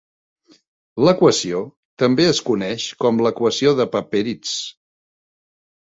L'equació 1.07 1.59
també 2.03 2.27
es 2.31 2.41
coneix 2.49 2.87
com 3.05 3.21
l'equació 3.27 3.77
de 3.81 3.87
Papperitz. 3.97 4.59